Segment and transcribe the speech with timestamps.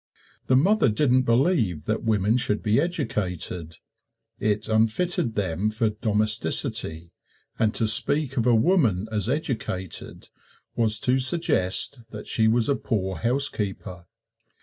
[0.47, 3.75] The mother didn't believe that women should be educated
[4.39, 7.11] it unfitted them for domesticity,
[7.59, 10.29] and to speak of a woman as educated
[10.75, 14.07] was to suggest that she was a poor housekeeper.